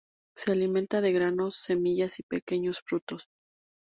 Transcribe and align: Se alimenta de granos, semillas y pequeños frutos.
Se 0.35 0.51
alimenta 0.51 0.99
de 0.99 1.11
granos, 1.11 1.57
semillas 1.57 2.17
y 2.19 2.23
pequeños 2.23 2.79
frutos. 2.83 3.27